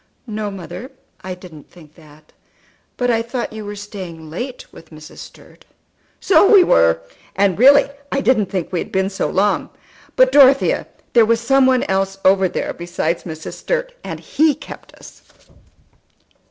[0.25, 0.89] "No, mother,
[1.23, 2.33] I didn't think that.
[2.97, 5.19] But I thought you were staying late with Mrs.
[5.19, 5.63] Sturt."
[6.19, 7.01] "So we were,
[7.35, 9.69] and really I didn't think we had been so long.
[10.15, 13.53] But, Dorothea, there was some one else over there besides Mrs.
[13.53, 15.21] Sturt, and he kept us."